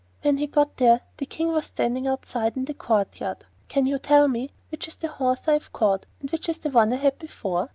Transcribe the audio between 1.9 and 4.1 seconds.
outside in the courtyard. 'Can you